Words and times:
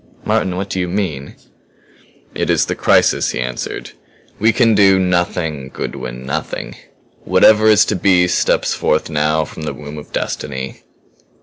"Martin! 0.25 0.57
What 0.57 0.71
do 0.71 0.79
you 0.79 0.87
mean?" 0.87 1.35
"It 2.33 2.49
is 2.49 2.65
the 2.65 2.73
crisis," 2.73 3.29
he 3.29 3.39
answered. 3.39 3.91
"We 4.39 4.51
can 4.51 4.73
do 4.73 4.97
nothing, 4.97 5.69
Goodwin 5.71 6.25
nothing. 6.25 6.75
Whatever 7.23 7.67
is 7.67 7.85
to 7.85 7.95
be 7.95 8.27
steps 8.27 8.73
forth 8.73 9.11
now 9.11 9.45
from 9.45 9.61
the 9.61 9.75
womb 9.75 9.99
of 9.99 10.11
Destiny." 10.11 10.81